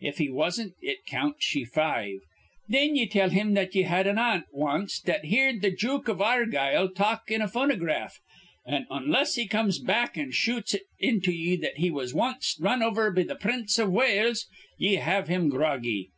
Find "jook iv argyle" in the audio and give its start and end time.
5.76-6.88